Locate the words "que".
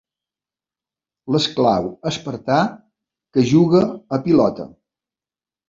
3.37-3.47